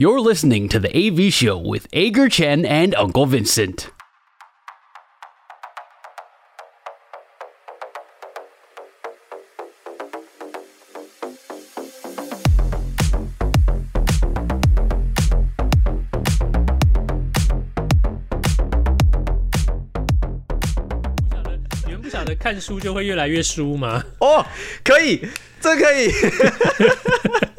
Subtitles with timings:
[0.00, 3.89] You're listening to the AV Show with Ager Chen and Uncle Vincent.
[21.85, 24.01] 你们不晓得看书就会越来越书吗？
[24.19, 24.45] 哦，
[24.85, 25.27] 可以，
[25.59, 26.09] 这可以。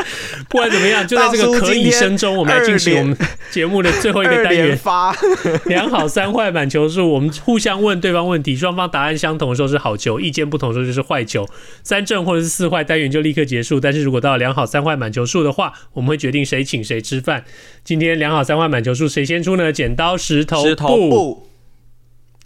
[0.52, 3.16] 不管怎么样，就在这个可以声中，我们来进行我们
[3.50, 4.76] 节目的最后一个单元。
[4.76, 5.10] 发
[5.64, 11.48] 两好三坏满球数，我们互相问对方问题，双方答案相同的时候是好球，意见不同的时候就是坏球。
[11.82, 13.80] 三正或者是四坏单元就立刻结束。
[13.80, 17.44] 但是如果到了两好三坏满球数的话，我们会决定谁请谁吃饭。
[17.82, 19.72] 今天两好三坏满球数谁先出呢？
[19.72, 21.48] 剪刀石头石头布，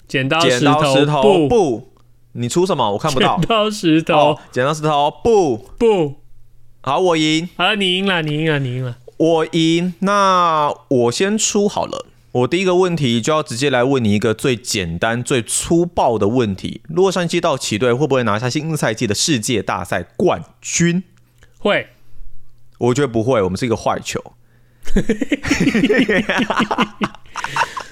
[0.07, 1.89] 剪刀剪刀石头布，
[2.35, 2.93] 你出什么？
[2.93, 3.37] 我看不到。
[3.39, 6.26] 剪刀石头，哦、剪刀石头布布。
[6.89, 7.49] 好，我赢。
[7.57, 8.97] 好，你赢了，你赢了，你赢了。
[9.17, 12.07] 我赢，那我先出好了。
[12.31, 21.03] 我第一个问题就要直接来问你一个最简单、最粗暴的问题：洛杉矶道奇队会不会拿下新赛季的世界大赛冠军？
[21.59, 21.89] 会。
[22.79, 24.23] 我觉得不会，我们是一个坏球。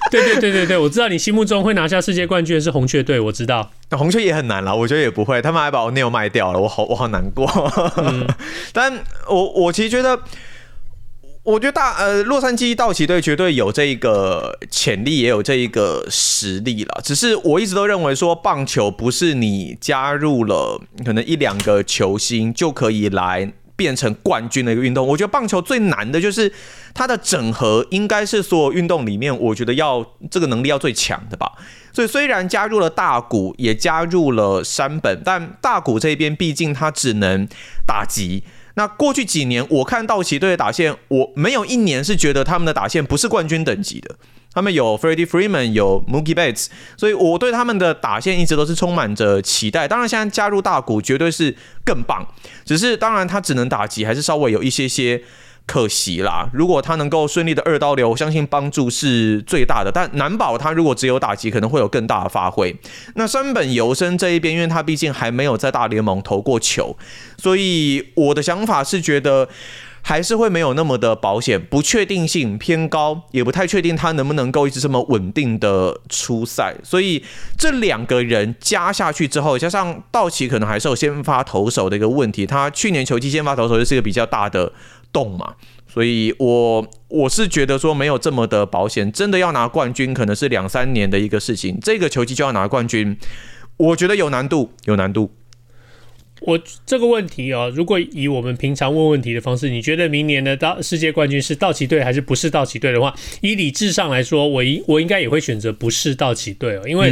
[0.12, 3.70] 对对对对对，我知道你心目中会拿下世界冠军的是红雀队，我知道。
[3.90, 7.46] 红雀也很难了，我觉得也不会，他们还把我 Neil 卖掉了，我好我好难过。
[7.96, 8.26] 嗯、
[8.72, 8.92] 但
[9.28, 10.20] 我我其实觉得，
[11.42, 17.00] 我觉得大呃洛杉矶道奇队绝对有这一个潜力，也有这一个实力了。
[17.02, 23.52] 只是我一直都认为说，棒球不是你加入了可能一两个球星就可以来。
[23.76, 26.52] 变成冠军的一个运动，我觉得棒球最难的就是
[26.92, 31.52] 它的整合，应该是所有运动里面，我觉得要这个能力要最强的吧。
[31.92, 37.46] 所以虽然加入了大谷，也加入了山本，但大谷这边毕竟他只能
[37.86, 38.42] 打击。
[38.76, 44.16] 那过去几年，我看道奇队的打线，我没有一年是觉得他们的打线不是冠军等级的。
[44.54, 49.88] 他们有 Freddie Freeman，有 Mookie Betts，所以我对他们的打线一直都是充满着期待。
[49.88, 52.24] 当然，现在加入大谷绝对是更棒，
[52.64, 55.20] 只是当然他只能打击，还是稍微有一些些
[55.66, 56.48] 可惜啦。
[56.52, 59.90] 如果他能够顺利的二刀流，我相信帮助是最大的。
[59.92, 62.74] 但难保他如果只有打击，可能会有更大的发挥。
[63.16, 66.96] 那山本由伸这一边，因为他毕竟还没有在大联盟投过球，
[67.38, 69.48] 所以我的想法是觉得。
[70.06, 76.74] 还是会没有那么的保险，不确定性偏高，也不太确定他能不能够一直这么稳定的出赛。
[76.84, 77.24] 所以
[77.56, 84.70] 这两个人加下去之后，加上道奇可能还是有先发投手的一个问题，他去年球季先发投手就是一个比较大的
[85.10, 85.54] 洞嘛。
[85.88, 91.78] 所以我我是觉得说没有这么的保险，真的要拿冠军可能是两三年的一个事情。
[91.80, 93.16] 这个球季就要拿冠军，
[93.78, 95.30] 我觉得有难度，有难度。
[96.46, 107.10] 我这个问题啊，如果以我们平常问问题的方式，你觉得明年的到世界冠军是道奇队还是不是道奇队的话，以理智上来说，我应我应该也会选择不是道奇队哦，因为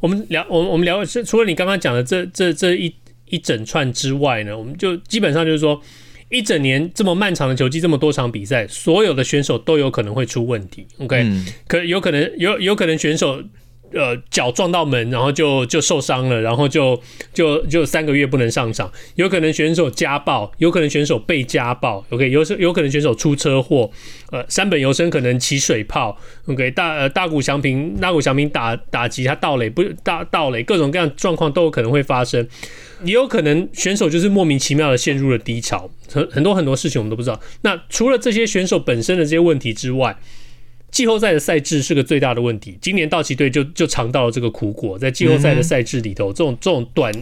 [0.00, 2.94] 我们聊我们我们聊是除了你刚刚讲的这这这一
[3.28, 5.80] 一整串之外呢，我们就基本上就是说，
[6.28, 11.26] 一整年这么漫长的球季，这么多场比赛，所有的选手都有可能会出问题，OK，
[11.66, 13.42] 可有可能有有可能选手。
[13.92, 17.00] 呃，脚撞到门，然后就就受伤了，然后就
[17.32, 18.90] 就就三个月不能上场。
[19.14, 22.04] 有可能选手家暴，有可能选手被家暴。
[22.10, 23.90] OK，有时有可能选手出车祸。
[24.30, 26.14] 呃，山本由生可能起水泡。
[26.46, 32.46] OK，大呃大谷翔平大谷翔平打打击他盗垒不大盗垒，各种各样状况都有可能会发生。
[33.04, 37.40] 也有可能选手就是莫名其妙的陷入了低潮，很很多很多事情我们都不知道。
[37.62, 40.14] 那除了这些选手本身的这些问题之外，
[40.90, 42.76] 季后赛的赛制是个最大的问题。
[42.80, 47.12] 今年道奇队就就尝到了这个苦果，在季后赛的赛制里头，这种这种短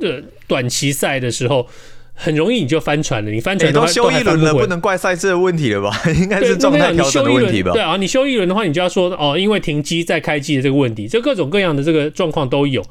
[0.00, 1.66] 呃短期赛的时候，
[2.14, 3.30] 很容易你就翻船了。
[3.30, 5.90] 你翻船的话，都休一轮了，不能怪赛制的问题了吧？
[6.20, 7.72] 应该是状态调整的问题吧？
[7.72, 12.84] 对啊，你休一轮的话，你就要说哦，因为停机再开机的这个问题，就各种各样的这个状况都有。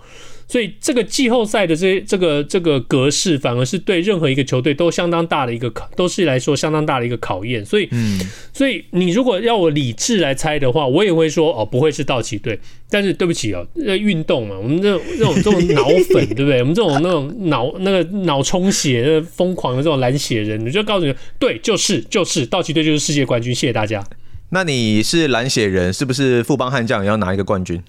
[0.47, 7.65] 所以这个季后赛的这这个这个格式，反而是对任何一个球队都相当大的一个考，都是来说相当大的一个考验。
[7.65, 8.19] 所以，嗯，
[8.53, 12.57] 所以你如果要我理智来猜的话，我也会说哦，不会是道奇队。
[12.89, 16.61] 但是对不起哦，呃，运动嘛，我们这种这种这种脑粉， 对不对？
[16.61, 23.53] 我们这种那种脑那个脑充血、那个、疯狂的这种蓝血人，我就告诉你，对，就是就是道奇队就是世界冠军。
[23.53, 24.01] 谢谢大家。
[24.51, 27.83] 那你是蓝血人，是不是富邦悍将也要拿一个冠军？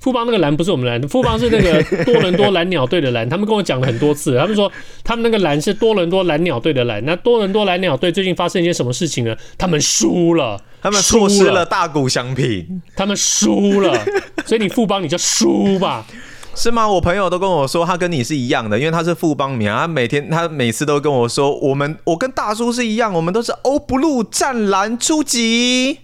[0.00, 3.28] 富邦那个蓝不是我们蓝，富邦是那个 多伦多蓝鸟队的蓝。
[3.28, 4.70] 他们跟我讲了很多次，他们说
[5.02, 7.04] 他们那个蓝是多伦多蓝鸟队的蓝。
[7.04, 9.36] 那多伦多蓝鸟队最近发生一些什么事情呢？
[9.56, 14.04] 他们输了，他们错失了大谷翔平，他们输了。
[14.46, 16.06] 所以你富邦你就输吧。
[16.54, 16.88] 是吗？
[16.88, 19.80] 我朋友都跟我说，他跟你是一样的，因为他是富邦迷啊。
[19.80, 25.98] 他每天他每次都跟我说，我们我跟大叔是一样，我们都是欧布鲁湛蓝出击。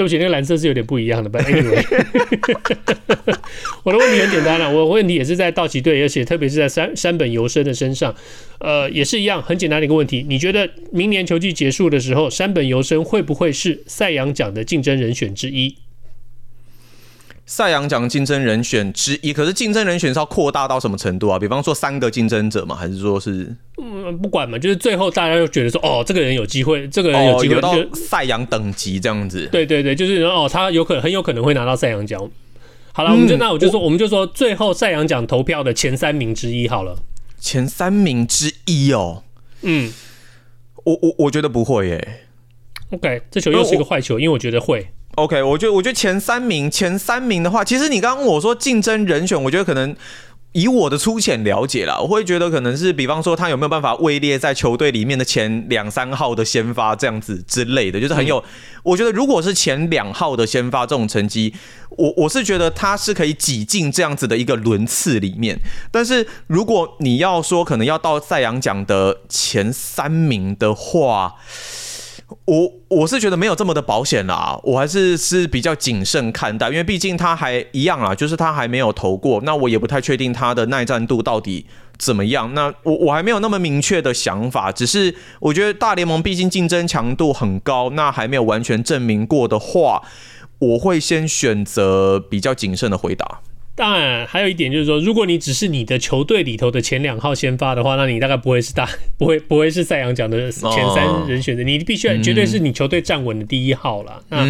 [0.00, 1.28] 对不起，那个蓝色是有点不一样的。
[1.28, 1.84] But anyway，
[3.84, 8.14] 我的问题很简单了，我问题也是在道奇队，而且特别是在山山本由伸的身上，
[8.60, 10.24] 呃，也是一样很简单的一个问题。
[10.26, 15.76] 你觉得明年球季结束的时候，山本由伸会不会是赛扬奖的竞争人选之一？
[17.50, 21.36] 赛扬奖竞争人选之一，可是竞争人选是要扩大到什么程度啊？
[21.36, 22.76] 比方说三个竞争者嘛？
[22.76, 29.48] 还是说是嗯，不管嘛，就是最后大家就觉得说，哦，这个人有机会，这个人有机会，哦，到赛扬等级这样子。
[29.50, 32.30] 对对对，就是哦，他有可能很有可能会拿到赛扬奖。
[32.92, 36.96] 好了，我们就、嗯、那我就说，我，我们就说最后赛扬奖投票的前三名之一好了。
[37.40, 39.24] 前三名之一哦，
[39.62, 39.92] 嗯，
[40.84, 42.20] 我我我觉得不会耶。
[42.92, 44.86] OK，这球又是一个坏球，因为我觉得会。
[45.20, 49.94] OK，我觉得我觉得前三名前三名的话，其实你刚刚问我说竞争人选，我觉得可能
[50.52, 58.38] 以我的粗浅了解啦，我会觉得可能是比方说他有没有办法位列在球队里面的前两三号的先发这样子之类的，就是很有。
[58.38, 58.44] 嗯、
[58.82, 61.54] 我觉得如果是前两号的先发这种成绩，
[61.90, 65.60] 我我是觉得他是可以挤进这样子的一个轮次里面。
[65.90, 71.34] 但是如果你要说可能要到赛扬奖的前三名的话，
[72.44, 81.66] 我我是觉得没有这么的保险啦，我还是是比较谨慎看待，因为毕竟他还一样啦，就是他还没有投过，那我也不太确定他的耐战度到底
[81.98, 82.52] 怎么样。
[82.54, 90.02] 那我我还没有那么明确的想法，只是我觉得大联盟毕竟竞争强度很高，那还没有完全证明过的话，
[90.58, 93.40] 我会先选择比较谨慎的回答。
[93.80, 98.86] 当然，还有一点就是说，如果你只是你的球队里头的前两号先发的话，那你大概不会是大，
[99.16, 101.64] 不会不会是赛扬奖的前三人选的。
[101.64, 104.22] 你必须要绝对是你球队站稳的第一号了。
[104.28, 104.44] 那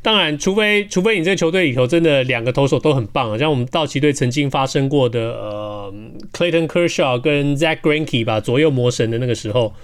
[0.00, 5.92] 当然，除非除非你这个球队里头真的两个投手都很棒，像我们道奇队曾经发生过的呃
[6.32, 9.74] ，Clayton Kershaw 跟 Zach Greinke 吧，左右魔神的那个时候，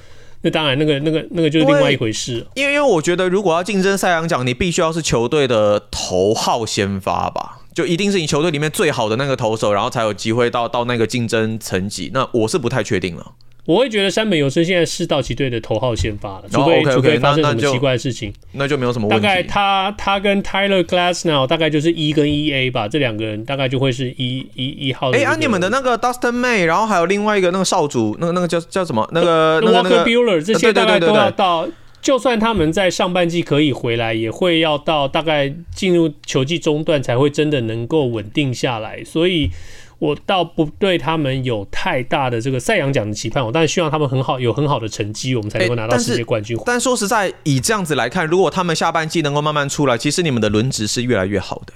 [0.41, 2.47] 那当然那个那个那个就是另外一回事。
[2.55, 7.57] 因为因为我觉得，如果要竞争赛扬奖，你必须要是球队的头号先发吧。
[7.79, 12.11] 就一定是你球队里面最好的那个投手，然后才有机会到到那个竞争层级。
[12.13, 13.25] 那我是不太确定了。
[13.67, 19.23] 我会觉得山本由伸现在是道奇队的头号先发了，除非、oh, okay, okay, 除非发生什么奇怪的事情，那，那就没有什么问题。
[19.23, 25.13] 大概他他跟 Tyler Glass now 大概就是一跟一 A 吧，这两个人大概就会是一一一号。
[25.13, 29.09] 哎、欸，啊，你们的那个 Dustin May，然后还有另外一个那个少主，那个那个叫叫什么？
[29.13, 31.69] 那个那个 Walker Buehler 这些大概都要到。
[32.01, 39.03] 就算他们在上半季可以回来，也会要到大概进入球季中段才会真的能够稳定下来。
[39.05, 39.51] 所以
[39.99, 43.45] 我倒不对他们有太大的这个赛扬奖的期盼。
[43.45, 46.57] 我当然希望他们很好，有很好的成绩，我们才能够拿到世界冠军。
[46.57, 51.73] 欸，但，但说实在，以这样子来看，如果他们下半季能够慢慢出来，其实你们的轮值是越来越好的，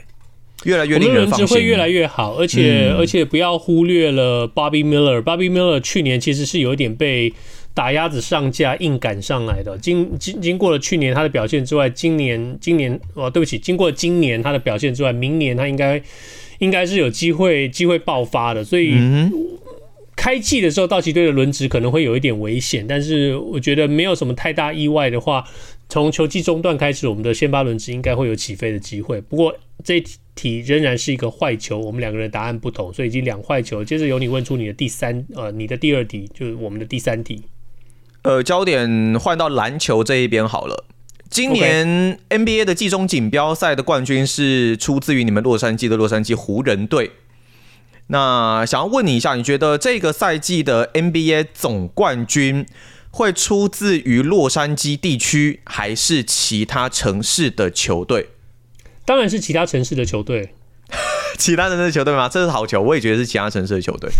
[0.63, 1.47] 越来越令人放心。
[1.47, 5.21] 轮值会越来越好，而且、嗯、而且不要忽略了 Bobby Miller。
[5.21, 7.35] Bobby Miller 去年其实是有一点被。
[7.75, 9.79] 打鸭子上架，硬赶上来的。
[9.79, 16.03] 经经经过了去年他的表现之外，今年今年哦，对不起，经过今年他的表现之外，明年他应该
[16.59, 18.63] 应该是有机会机会爆发的。
[18.63, 19.33] 所以、嗯、
[20.15, 25.45] 开季的时候，道奇队的轮值可能会有一点危险，但是我觉得没有什么太大意外的话，
[25.89, 29.21] 从球季中段开始，我们的先发轮值应该会有起飞的机会。
[29.23, 30.05] 不过这一
[30.35, 33.83] 题仍然是一个坏球，我们两个人答案不同，所以已经两坏球。
[33.83, 37.43] 接着由你问出你的第三呃，你的第二题，就是我们的第三题。
[38.23, 40.87] 呃，焦点换到篮球这一边好了。
[41.29, 47.13] 今年 NBA 的季中锦标赛的冠军是出自于你们洛杉矶的洛杉矶湖人队。
[48.09, 52.67] 那想要问你一下，你觉得这个赛季的 NBA 总冠军
[53.11, 58.29] 会出自于洛杉矶地区，还是其他城市的球队？
[59.05, 60.55] 当然是其他城市的球队。
[61.39, 62.29] 其他城市的球队吗？
[62.29, 64.11] 这是好球，我也觉得是其他城市的球队。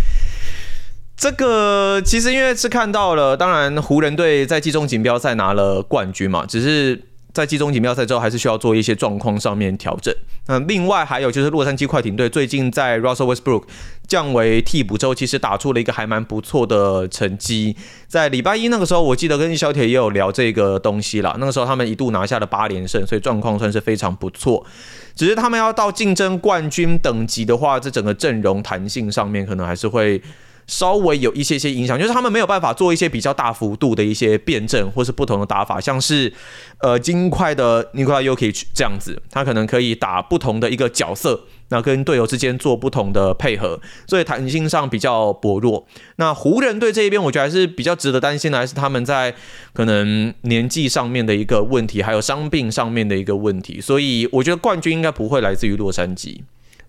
[1.23, 7.01] 这个其实因为是看到了，当然湖人队在季中锦标赛拿了冠军嘛，只是
[7.33, 10.13] 在季中锦标赛之后还是需要做一些状况上面调整。
[10.49, 13.63] 那另外还有就是洛杉矶快艇队最近在 Russell Westbrook
[14.09, 17.77] 降为替补之后，其实打出了一个还蛮不错的成绩。
[18.09, 21.37] 在礼拜一那个时候，我记得跟小铁也有聊这个东西啦。
[21.39, 24.67] 那个时候他们一度拿下了八连胜，所以状况算是非常不错。
[25.15, 30.21] 只是他们要到竞争冠军等级的话，这整个阵容弹性上面可能还是会。
[30.67, 36.33] 稍微有一些些影响，就是他们没有办法做一些比较大幅度的一些辩证，或是不同的打法，像是
[36.81, 45.87] 呃金块的 Nikola y o k i 这样子，他可能可以打不同的一个角色，那跟队友之间做不同的配合，所以弹性上比较薄弱。
[46.17, 49.35] 那湖人队这一边，我觉得还是比较值得担心的，还是他们在
[49.73, 56.41] 可能年纪上面的一个问题，还有伤病上面的一个问题，所以我觉得冠军应该不会来自于洛杉矶。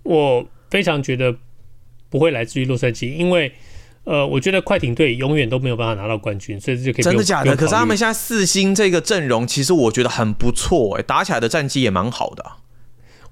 [0.04, 1.36] 我非常觉得。
[2.14, 3.52] 不会来自于洛杉矶，因为
[4.04, 7.56] 呃，我觉得快艇队永远都没有办法拿到冠军，所以这就可以真的假的？
[7.56, 12.58] 可是他们现在四星这个阵容，其实我觉得很不错哎、欸，打起来的战绩也蛮好的、啊。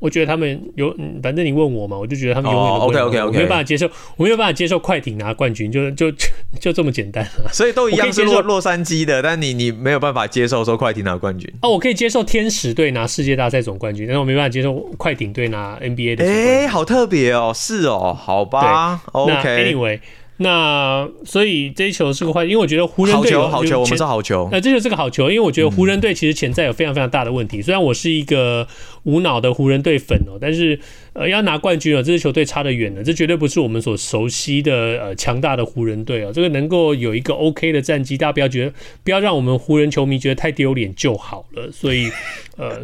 [0.02, 6.12] 我觉得他们有，反正你问我嘛，我就觉得他们永远都 OK OK OK，我没有办法接受，我没有办法接受快艇拿冠军，就就
[6.60, 7.24] 就这么简单。
[7.54, 11.48] 所以都一样是洛洛杉矶的，但你你没有办法接受说快艇拿冠军。
[11.62, 16.26] 哦，我可以接受天使队拿世界大赛总冠军，但是我没办法接受快艇队拿 NBA 的。
[16.26, 19.74] 哎、欸，好特别哦，是哦，好吧，OK。
[19.74, 20.00] Anyway。
[20.42, 24.50] 那所以这一球是个坏，因为我觉得湖人队好球，好球，我们是好球。
[24.52, 27.62] 那这就是个好球，因为我觉得湖人队其实潜在有非常非常大的问题。
[27.62, 28.68] 虽然我是一个
[29.04, 30.80] 无脑的湖人队粉哦，但是
[31.14, 36.32] 呃要拿冠军啊，这支球队差得远了，这绝对不是我们所熟悉的呃强大的湖人队哦。
[36.34, 41.72] 这个能够有一个 OK 的战绩，大家不要觉得不要让我们湖人球迷觉得太丢脸就好了。
[41.72, 42.10] 所以
[42.58, 42.80] 呃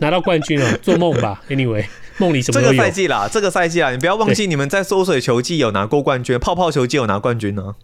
[0.00, 1.40] 拿到冠军了，做梦吧。
[1.48, 1.84] Anyway。
[2.18, 2.60] 梦里什么。
[2.60, 7.74] 这个赛季啦，这个赛季啦，你不要忘记你们在缩水球季有拿过冠军，泡泡球季有拿冠军呢。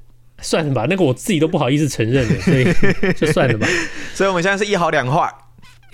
[0.40, 2.64] 算了吧，那个我自己都不好意思承认了，所以
[3.14, 3.66] 就算了吧。
[4.12, 5.32] 所以我们现在是一好两坏，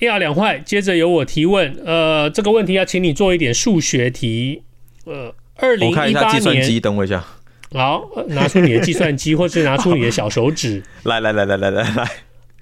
[0.01, 0.59] 一好两坏。
[0.61, 4.63] 接着由我提问，呃，这个问题要请你做一点数学题。
[5.05, 7.23] 呃，二零一八年，我看一下计算机，等我一下。
[7.73, 10.83] 好，拿出你的计算机，或是拿出你的小手指。
[11.03, 12.11] 来来来来来来来。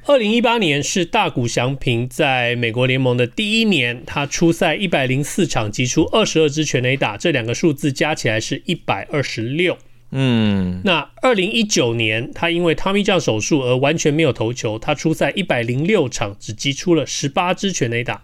[0.08, 9.76] 二零一八年是大谷翔平在美国联盟的第一年，他出赛一百零四场，击出二十二支全垒打，这两个数字加起来是一百二十六。
[10.12, 18.22] 嗯，那二零一九年他因为 Tommy John 手术而完全没有投球，他出赛一百零六场，只击出了十八支全垒打，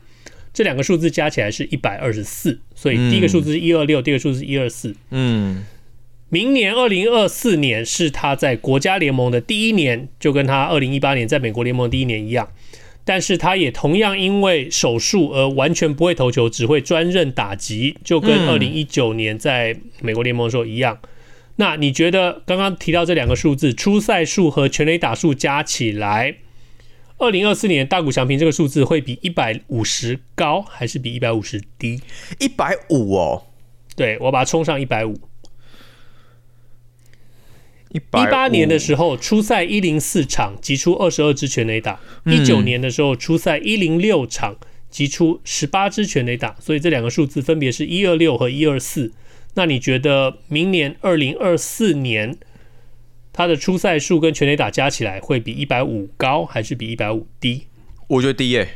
[0.54, 2.60] 这两个数字加起来是一百二十四。
[2.76, 4.94] 所以第一个数字是一二六，第二个数字是一二四。
[5.10, 5.64] 嗯。
[6.32, 12.48] 明年二零二四年是他在国家联盟的第一年，就跟他二零一八年在美国联盟第一年一样。
[13.04, 20.98] 但是他也同样因为手术而完全不会投球，只会专任打击，就跟二零一九年在美国联盟的时候一样。
[21.56, 26.36] 那你觉得刚刚提到这两个数字，出赛数和全垒打数加起来，
[27.18, 32.00] 二零二四年大谷翔平这个数字会比一百五十高，还是比一百五十低？
[32.38, 33.42] 一百五哦，
[33.94, 35.14] 对，我把它冲上一百五。
[37.92, 44.56] 一八年的时候初赛一零四场，击出二十二支全垒打；一九年的时候初赛一零六场，
[44.88, 46.56] 击出十八支全垒打。
[46.58, 49.12] 所以这两个数字分别是一二六和一二四。
[49.54, 52.38] 那你觉得明年二零二四年
[53.30, 57.66] 他的初赛数跟全垒打加起来会比一百五高，还是比一百五低？
[58.08, 58.68] 我觉得低耶。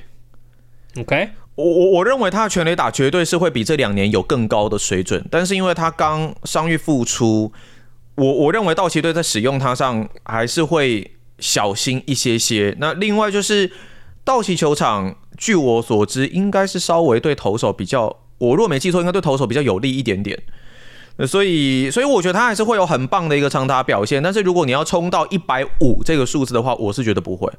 [0.99, 7.51] OK，我我我认为他的全垒打绝对是会比这两年有更高的水准，但是因为他刚伤愈复出。
[8.17, 12.75] 我我认为道奇队在使用它上还是会小心一些些。
[12.81, 13.71] 那另外就是
[14.25, 20.43] 道奇球场，据我所知，应该是稍微对投手比较，我若没记错，应该对投手比较有利一点点。
[21.27, 24.23] 所以，所以我觉得他还是会有很棒的一个长达表现。
[24.23, 27.51] 但是如果你要冲到一百五这个数字的话，我是觉得不会。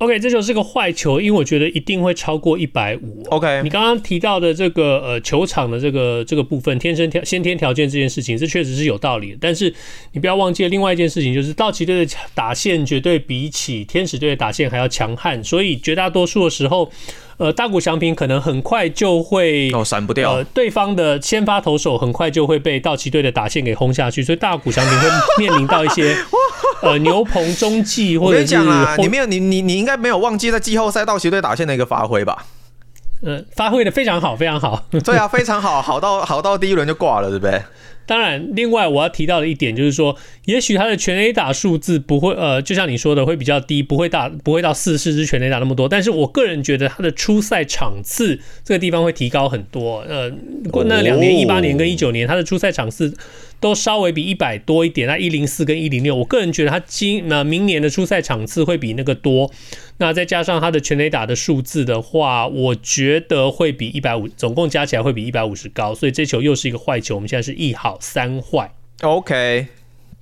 [0.00, 3.22] OK，这就是个坏球，因为我觉得一定会超过一百五。
[3.28, 9.38] OK，你刚刚提到的这个呃球场的这个这个部分，天生条先天条件这件事情，这确实是有道理的。
[9.38, 9.74] 但是
[10.12, 16.90] 你不要忘记另外一件事情，就是道奇队的打线绝对比起天使队的打线还要强悍，所以绝大多数的时候。
[17.36, 26.14] 呃，大谷翔平可能很快就会哦闪不掉，呃，对方的先发投手很快就会被道奇队的打线给轰下去，所以大谷翔平会面临到一些
[26.82, 32.44] 呃牛棚中继 或者是我跟你讲啊，你没有你你你应该没有忘记在季后赛道奇队打线的一个发挥吧？
[33.22, 37.62] 呃，发挥的非常好，非常好，对啊， 非常好，好到好到第一轮就挂了，对不对？
[38.10, 45.88] 当然，另外我要提到的一点就是说，也许他的全垒打数字不会，呃，就像你说的会比较低，不会大，不会到四四支全垒打那么多。
[45.88, 50.00] 但是我个人觉得他的出赛场次这个地方会提高很多。
[50.08, 50.28] 呃，
[50.72, 53.14] 过那两年一八年跟一九年，他的出赛场次。
[53.60, 59.52] 都稍微比一百多一点，那一零四跟一零六，我个人觉得他今那明年的出赛场次会比那个多，
[59.98, 67.16] 那再加上他的全垒打的数字的话，我觉得会比一百五，总共加起来会比一百五十高，所以这球又是一个坏球。
[67.16, 68.72] 我们现在是一好三坏。
[69.02, 69.68] OK，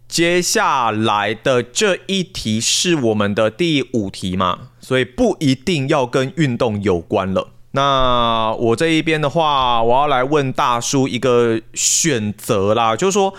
[0.07, 7.49] 接下来的这一题是我们的第五题嘛，所以不一定要跟运动有关了。
[7.73, 13.35] 那我这一边的话，我要来问大叔一个选择啦，就是说，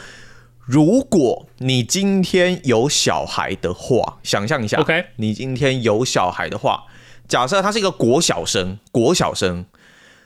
[0.65, 6.83] 如果你今天有小孩的话，想象一下，OK，你今天有小孩的话，
[7.27, 9.65] 假设他是一个国小生，国小生，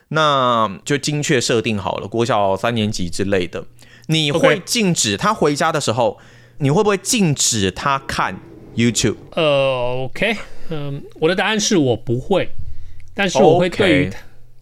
[0.09, 3.65] 那就精确设定好了，国小三年级之类的，
[4.07, 6.19] 你会禁止他回家的时候，
[6.57, 8.39] 你会不会禁止他看
[8.75, 9.15] YouTube？
[9.31, 10.35] 呃，OK，
[10.69, 12.49] 嗯，我的答案是我不会。
[13.13, 14.09] 但是我会对于.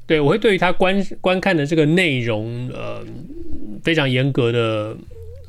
[0.06, 3.04] 对，我会对于他观观看的这个内容，呃，
[3.84, 4.96] 非常严格的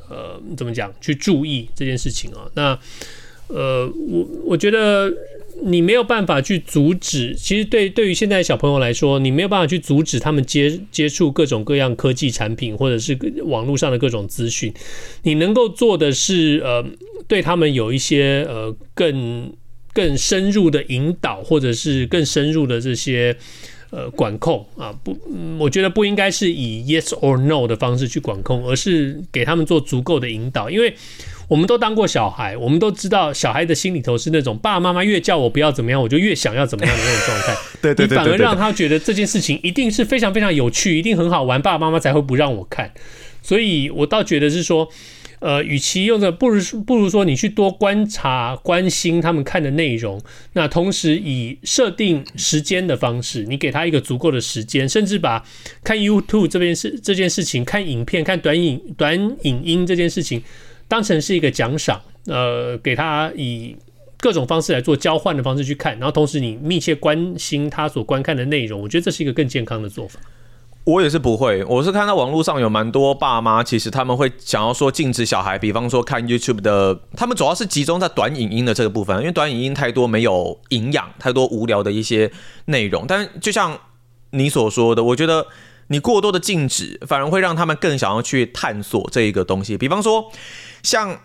[0.09, 2.49] 呃怎么讲去注意这件事情啊。
[2.53, 2.79] 那
[3.47, 5.11] 呃，我我觉得。
[5.61, 14.73] 你没有办法去阻止，其实对对于现在小朋友来说，你没有办法去阻止他们接接触各种各样科技产品，或者是网络上的各种资讯。
[15.21, 16.83] 你能够做的是，呃，
[17.27, 19.53] 对他们有一些呃更
[19.93, 23.35] 更深入的引导，或者是更深入的这些
[23.91, 24.91] 呃管控啊。
[25.03, 25.17] 不，
[25.59, 30.93] 我觉得不应该是以 yes or no 的方式去管控，而是给他们做足够的引导，因为。
[31.53, 37.55] 我们都当过小孩，我们都知道小孩的心里头是那种爸爸妈妈越叫我不要怎么样，我就越想要怎么样的那种状态。
[37.79, 42.91] 对对反而让他觉得这件事情一定是非常非常有趣，一定很好玩，爸爸妈妈才会不让我看。
[43.43, 44.89] 所以我倒觉得是说，
[45.41, 50.19] 呃，与其用着，不如不如说你去多观察、关心他们看的内容，
[50.53, 55.45] 那同时以设定时间的方式，你给他一个足够的时间，甚至把
[55.83, 60.41] 看 YouTube 这边事这件事情，看影片、看短影短影音这件事情。
[60.93, 63.75] 当成是一个奖赏，呃，给他以
[64.19, 70.19] 各种方式来做交换的方式去看，然后同时你密切关心他所观看的内容，我觉得这是一个更健康的做法。
[70.83, 82.31] 我也是不会，我是看到网络上有蛮多爸妈，其实他们会想要说禁止小孩，比方说看 YouTube 的，他们主要是集中在短影音的这个部分，因为短影音太多没有营养，太多无聊的一些
[82.65, 83.05] 内容。
[83.07, 83.79] 但就像
[84.29, 85.47] 你所说的，我觉得。
[85.93, 89.77] 你过多的禁止，反而会让他们更想要去探索这一个东西。
[89.77, 90.31] 比方说，
[90.81, 91.19] 像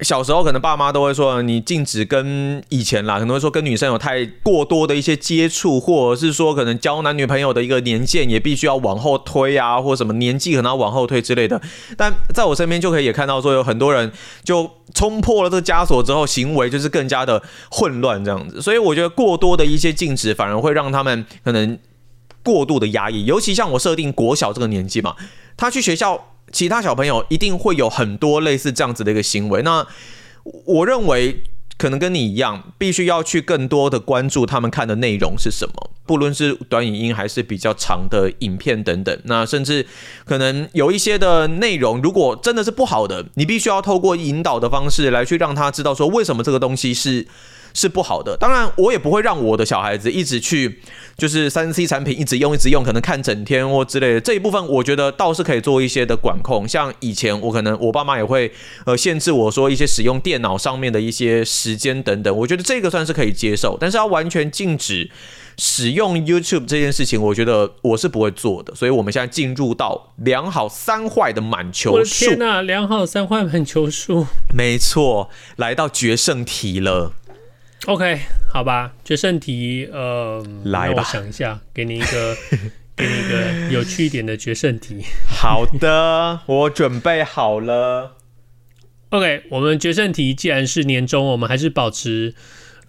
[0.00, 11.60] 小时候可能爸妈都会说，你禁止跟以前啦，可能会说跟女生有太过多的一些接触，或者是说可能交男女朋友的一个年限也必须要往后推啊，或什么年纪可能要往后推之类的。
[11.96, 14.12] 但在我身边就可以也看到说，有很多人
[14.44, 18.60] 就冲破了这个枷锁之后，行为就是更加的混乱这样子。
[18.60, 21.78] 所以我觉得过多的一些禁止，反而会让他们可能。
[22.46, 25.16] 过度的压抑，尤其像我设定国小这个年纪嘛，
[25.56, 29.62] 他去学校，其他小朋友一定会有很多类似这样子的一个行为。
[29.62, 29.84] 那
[30.64, 31.42] 我认为
[31.76, 39.20] 可能跟你一样，必须要去更多的关注他们看的内容是什么，不论是短影音还是比较长的影片等等。
[39.24, 39.84] 那甚至
[40.24, 47.26] 可能有一些的内容，如果真的是不好的，你必须要透过引导的方式来去让他知道说为什么这个东西是。
[47.76, 50.80] 是不好的，当然我也不会让我的小孩子一直去，
[51.18, 56.66] 就是三 C 产品一直用一直用，可能看整天或之类的这一部分，我觉得倒是可以做一些的管控。
[56.66, 58.50] 像以前我可能我爸妈也会
[58.86, 63.76] 呃限制我说一些使用电脑上面的一些时间等等，我觉得这个算是可以接受。
[63.78, 65.10] 但是要完全禁止
[65.58, 68.74] 使用 YouTube 这件事情，我觉得我是不会做的。
[68.74, 72.24] 所以我们现在进入到良好三坏的满球数。
[72.24, 77.12] 我的天哪，良好三坏满球数，没错，来到决胜题了。
[77.84, 78.18] OK，
[78.52, 82.36] 好吧，决胜题，呃，来吧，我想一下，给你一个，
[82.96, 85.04] 给你一个有趣一点的决胜题。
[85.28, 88.16] 好的，我准备好了。
[89.10, 92.34] OK，我们决胜题既然是年终，我们还是保持，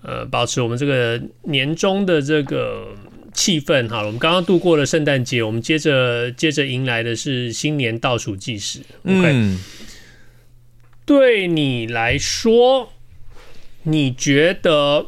[0.02, 2.96] 呃，保持我们这个年终的这个
[3.34, 3.88] 气氛。
[3.90, 8.80] 好了，我们刚刚度过了圣诞节，我们接着接着迎来的是新年倒数计时。
[9.04, 9.60] OK，嗯，
[11.06, 12.94] 对你来说。
[13.90, 15.06] 你觉得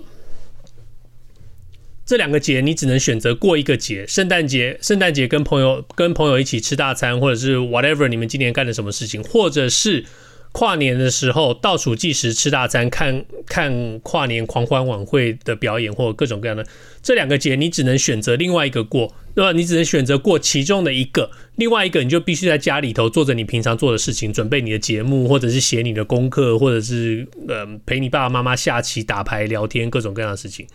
[2.05, 4.07] 这两个节你只能选择过一个节？
[4.07, 10.05] 圣诞节，圣诞节跟朋友跟朋友一起吃大餐，或者是 whatever 你们今年干了什么事情，或者是
[10.51, 16.65] 跨年的时候倒数计时吃大餐，看看跨年狂欢晚会的表演，或各种各样的。
[17.03, 19.51] 这两个节你只能选择另外一个过，对吧？
[19.51, 30.67] 你只能选择过其中的一个，另外一个你就必须在家里头做着你平常做的事情，准备你的节目，或者是写你的功课，或者是呃陪你爸爸妈妈下棋、打牌、聊天，各种各样的事情。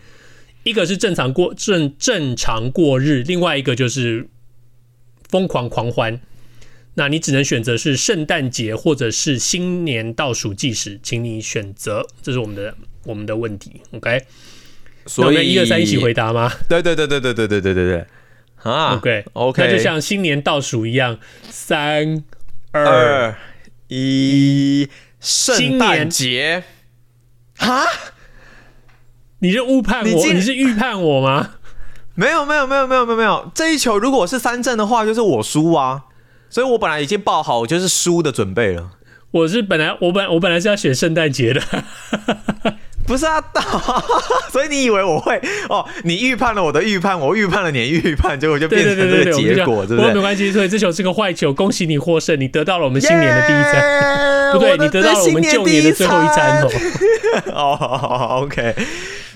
[0.63, 4.27] 一个是正常过正正常过日，另外一个就是
[5.29, 6.19] 疯狂狂欢。
[6.95, 12.07] 那你只能选择是圣诞节或者是新年倒数计时，请你选择。
[12.21, 14.25] 这是我们的我们的问题，OK？
[15.05, 16.51] 所以一二三一起回答吗？
[16.67, 18.05] 对对对对对对对对对对
[18.63, 22.23] 啊！OK OK，那就像新年倒数一样，三
[22.71, 23.35] 二
[23.87, 26.63] 一，圣诞节
[27.57, 27.83] 啊！
[29.39, 30.33] 你是误判我？
[30.33, 31.55] 你是预判我吗？
[32.15, 36.05] 没有没有没有没有没有没有，这一球如果是三振的话，就是我输啊！
[36.49, 38.91] 所以我本来已经报好，我就是输的准备了。
[39.31, 41.61] 我是本来我本我本来是要选圣诞节的。
[43.07, 43.43] 不是啊，
[44.51, 45.39] 所以你以为我会
[45.69, 45.85] 哦？
[46.03, 50.13] 你预判了我的预判，我预判了你的预判，结果就变成这个结果，对不对？
[50.13, 56.69] 没关系，所以这球是个坏球，恭喜你获胜，你得到了我们新年的第一餐，yeah, 不对，你得到了我们旧年的最后一餐哦。
[57.53, 58.75] 哦，OK，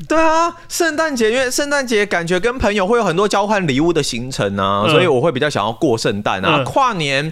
[0.08, 7.32] 对啊，圣诞节，因为圣诞节感觉跟朋友会有很多交换礼物的行程啊，嗯、所以我会比较想要过圣诞啊，嗯、跨年。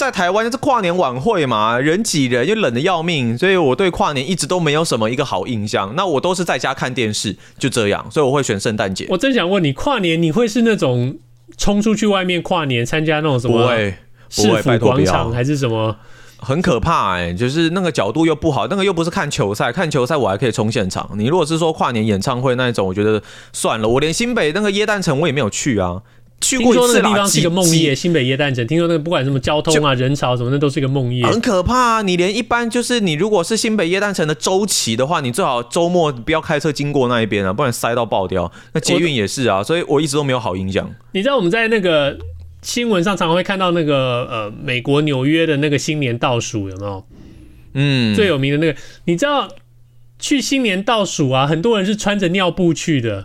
[0.00, 5.94] 在台湾就是跨年晚会嘛，人挤人又冷得要命，所以我对跨年一直都没有什么一个好印象。
[5.94, 9.06] 那我都是在家看电视，就这样，所以我会选圣诞节。
[9.10, 11.18] 我真想问你，跨年你会是那种
[11.58, 13.58] 冲出去外面跨年参加那种什么？
[13.58, 13.94] 不会，
[14.30, 15.94] 市府广场还是什么？
[16.38, 21.10] 很可怕哎、欸，就是那个角度又不好，那个又不是看球赛，看球赛我还可以冲现场。
[21.18, 23.86] 你如果是说跨年演唱会那一种，我觉得算了。
[23.86, 26.00] 我连新北那个耶诞城我也没有去啊，
[26.40, 26.80] 去过一次。
[26.80, 28.66] 听说那个地方是一个梦魇，新北耶诞城。
[28.66, 31.26] 听说那个不管什么交通啊、人潮什么，那都是一个梦魇。
[31.26, 32.02] 很可怕啊！
[32.02, 38.50] 你连一般就是你如果是新北耶诞城的周期的话，你最好周末不要开车经过那一边啊，不然塞到爆掉。
[38.72, 40.90] 那捷运也是啊，所以我一直都没有好印象。
[41.12, 42.18] 你知道我们在那个。
[42.62, 47.06] 新闻上常常会看到那个呃，美国纽约的那个新年倒数有没有？
[47.72, 49.48] 嗯，最有名的那个，你知道
[50.18, 53.24] 去新年倒数啊，很多人是穿着尿布去的。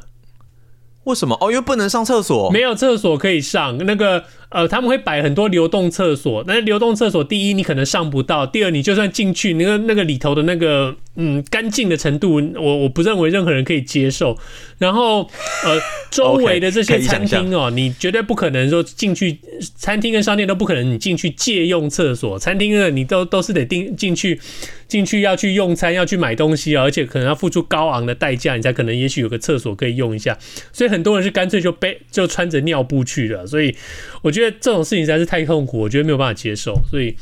[1.06, 1.36] 为什么？
[1.40, 3.78] 哦，因为不能上厕所，没有厕所可以上。
[3.86, 4.24] 那个
[4.56, 14.38] 呃，他们会摆很多流动厕所，但是流动厕所，第一你可能上不到，第二你就算进去，那个那个里头的那个嗯干净的程度，我我不认为任何人可以接受。
[14.78, 15.30] 然后
[15.66, 15.78] 呃，
[16.10, 19.38] 周围的这些餐厅哦，你绝对不可能说进去，
[19.76, 24.40] 餐厅跟商店都不可能你进去借用厕所，餐厅呢你都都是得进进去。
[24.88, 30.38] 进去要去用餐，要去买东西啊，而且可能要付出高昂的代价，你才可能也许有个厕所可以用一下。
[30.72, 33.48] 所以很多人是干脆就背就穿着尿布去了。
[33.48, 33.76] 所以
[34.22, 36.80] 我觉得这种事情实在是太痛苦，我觉得没有办法接受。
[36.90, 37.16] 所以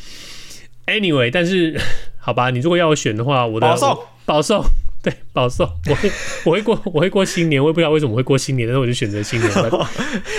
[0.88, 1.80] anyway，但是
[2.20, 4.64] 好吧，你如果要我选的话，我的保送保送。
[5.04, 6.10] 对，保送，我会
[6.46, 9.52] 我会过我会过新年，我也不知道为什么会过新年，但是我就选择新年。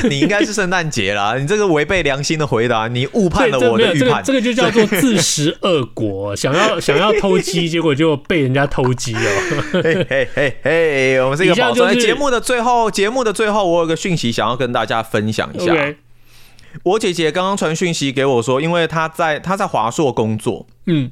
[0.09, 4.25] 你应该是圣诞节啦，你这个违背良心的回答，你误判了我的预判。
[4.25, 9.81] 这个、这个就叫做自食恶果，想要想要偷鸡，结果就被人家偷鸡哦。
[9.83, 11.93] 嘿嘿嘿嘿，我们是一个保送。
[12.01, 15.75] 节目的最后，节目的最后，我有个讯息想要跟大家分享一下。
[15.75, 15.97] Okay.
[16.83, 21.11] 我姐姐刚刚传讯息给我说，因为她在她在华硕工作，嗯，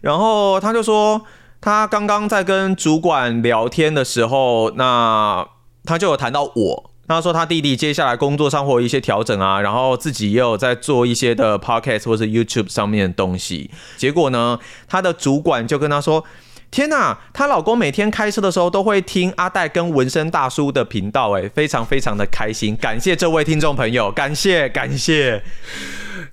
[0.00, 1.22] 然后她就说。
[1.58, 5.44] 她刚刚在跟主管聊天的时候，那
[5.84, 6.90] 她就有谈到我。
[7.08, 13.70] 他说他弟弟接下来工作上会有一些调整啊，然后自己也有在做一些的 podcast 或是 YouTube 上面的东西。
[13.96, 16.24] 结果呢，他的主管就跟他说
[16.76, 22.76] ：“天呐，她老公每天开车的时候都会听阿戴跟纹身大叔的频道，哎，非常非常的开心。
[22.76, 25.42] 感谢这位听众朋友，感谢感谢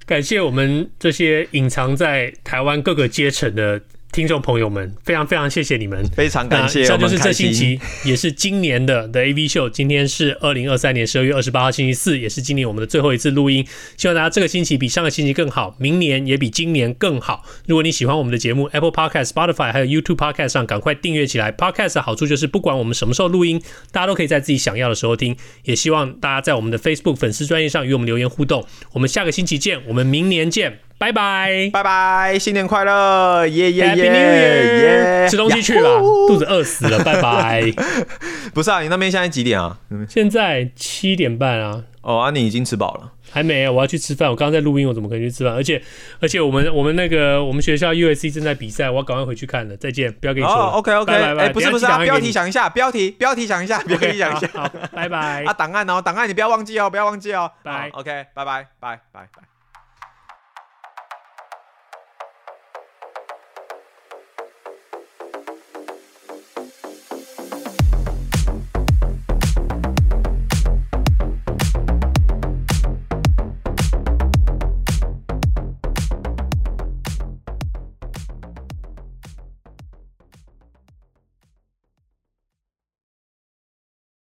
[0.05, 3.79] 感谢我们这些隐藏在台湾各个阶层的。”
[4.13, 6.81] 听众朋友们，非常非常谢谢你们，非常感谢。
[6.81, 9.67] 以上就是这星期，也是今年的的 AV 秀。
[9.67, 13.65] 今天是二零二三年十二月二十八号星期四，也是今年我们的最后一次录音。
[13.97, 17.43] 希望大家这个星期比上个星期更好，明年也比今年更好。
[17.65, 21.51] 如果你喜欢我们的节目，Apple Podcast、Spotify 还有 YouTube Podcast 上赶快订阅起来。
[21.51, 23.59] Podcast 的好处就是不管我们什么时候录音，
[23.91, 25.35] 大家都可以在自己想要的时候听。
[25.63, 28.63] 也希望大家在我们的 Facebook 粉丝专业上与我们留言互动。
[28.91, 30.81] 我们下个星期见，我们明年见。
[31.03, 35.27] 拜拜拜拜，新年快乐，耶耶耶耶！
[35.29, 37.63] 吃东西去吧，肚子饿死了，拜拜。
[38.53, 39.77] 不是啊，你那边现在几点啊？
[40.07, 41.83] 现在七点半啊。
[42.03, 43.11] 哦，啊，你已经吃饱了？
[43.31, 44.29] 还没，我要去吃饭。
[44.29, 45.53] 我刚刚在录音，我怎么可能去吃饭？
[45.53, 45.81] 而且，
[46.21, 49.75] 而且我们我们那个我们学校 USC 正在比赛，我要赶快回去看了。
[49.75, 50.55] 再见，不要跟你说。
[50.55, 54.47] 哦，OK OK，哎，不是不是啊，标题想一下，标题标题想一下，标题想一下。
[54.53, 55.43] 好，拜拜。
[55.45, 57.51] 啊，档案哦，档案你不要忘记哦，不要忘记哦。
[57.63, 59.52] 拜，OK，拜拜拜拜拜。